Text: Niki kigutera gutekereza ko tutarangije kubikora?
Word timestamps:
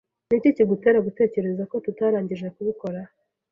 Niki 0.27 0.55
kigutera 0.55 0.99
gutekereza 1.07 1.63
ko 1.71 1.75
tutarangije 1.85 2.47
kubikora? 2.55 3.01